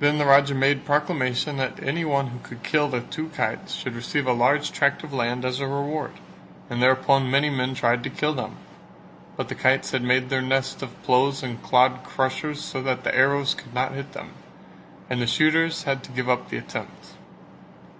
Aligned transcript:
Then 0.00 0.18
the 0.18 0.24
Raja 0.26 0.56
made 0.56 0.84
proclamation 0.84 1.56
that 1.58 1.80
any 1.80 2.04
one 2.04 2.26
who 2.26 2.40
could 2.40 2.64
kill 2.64 2.88
the 2.88 3.00
two 3.02 3.28
kites 3.28 3.74
should 3.76 3.94
receive 3.94 4.26
a 4.26 4.32
large 4.32 4.72
tract 4.72 5.04
of 5.04 5.12
land 5.12 5.44
as 5.44 5.60
a 5.60 5.68
reward, 5.68 6.14
and 6.68 6.82
thereupon 6.82 7.30
many 7.30 7.48
men 7.48 7.72
tried 7.72 8.02
to 8.02 8.10
kill 8.10 8.32
them; 8.32 8.56
but 9.36 9.48
the 9.48 9.54
kites 9.54 9.92
had 9.92 10.02
made 10.02 10.30
their 10.30 10.42
nest 10.42 10.82
of 10.82 11.00
ploughs 11.04 11.44
and 11.44 11.62
clod 11.62 12.02
crushers 12.02 12.60
so 12.60 12.82
that 12.82 13.04
the 13.04 13.14
arrows 13.14 13.54
could 13.54 13.72
not 13.72 13.92
hit 13.92 14.14
them, 14.14 14.32
and 15.08 15.20
the 15.22 15.28
shooters 15.28 15.84
had 15.84 16.02
to 16.02 16.10
give 16.10 16.28
up 16.28 16.48
the 16.50 16.56
attempt. 16.56 17.10